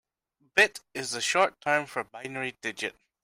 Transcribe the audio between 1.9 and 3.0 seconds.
binary digit.